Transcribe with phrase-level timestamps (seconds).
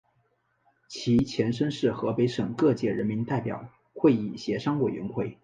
[0.89, 5.37] 其前身是河北省各界人民代表会议协商委员会。